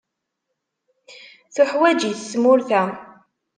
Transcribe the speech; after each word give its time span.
Tuḥwaǧ-it 1.53 2.25
tmurt-a. 2.31 2.83